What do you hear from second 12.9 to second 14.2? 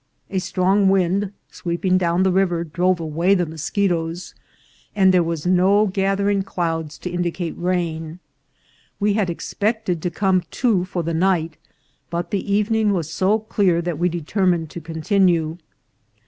was so clear that we